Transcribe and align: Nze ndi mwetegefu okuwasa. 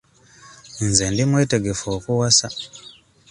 Nze 0.85 1.05
ndi 1.11 1.23
mwetegefu 1.29 1.85
okuwasa. 1.97 2.47